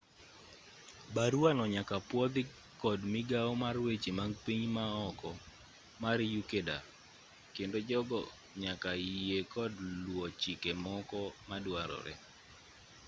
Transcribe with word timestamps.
baruano 1.15 1.63
nyaka 1.75 1.95
pwodhi 2.09 2.41
kod 2.81 2.99
migawo 3.13 3.51
mar 3.63 3.75
weche 3.85 4.11
mag 4.19 4.31
pinje 4.43 4.69
maoko 4.77 5.29
mar 6.03 6.17
ecuador 6.39 6.83
kendo 7.55 7.77
jogo 7.89 8.19
nyaka 8.63 8.91
yie 9.15 9.39
kod 9.53 9.73
luwo 10.03 10.25
chike 10.41 10.71
moko 10.85 11.19
maduarore 11.49 12.13